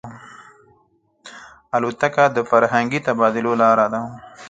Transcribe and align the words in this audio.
الوتکه 1.75 2.25
د 2.35 2.37
فرهنګي 2.49 2.99
تبادلو 3.07 3.51
لاره 3.61 3.85
ده. 3.93 4.01